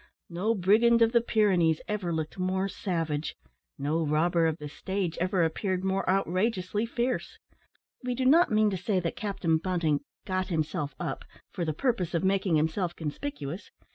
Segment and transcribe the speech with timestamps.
[0.31, 3.35] No brigand of the Pyrenees ever looked more savage
[3.77, 7.37] no robber of the stage ever appeared more outrageously fierce.
[8.03, 12.15] We do not mean to say that Captain Bunting "got himself up" for the purpose
[12.15, 13.69] of making himself conspicuous.